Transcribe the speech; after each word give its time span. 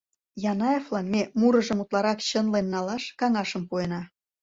Янаевлан 0.51 1.07
ме 1.13 1.21
мурыжым 1.39 1.79
утларак 1.83 2.19
чынлен 2.29 2.67
налаш 2.73 3.03
каҥашым 3.19 3.63
пуэна. 3.69 4.01